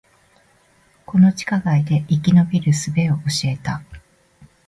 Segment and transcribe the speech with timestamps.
[1.05, 3.83] この地下街で生き延びる術を教えた